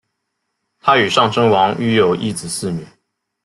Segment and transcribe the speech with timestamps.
[0.79, 2.83] 她与尚贞王育有一子四女。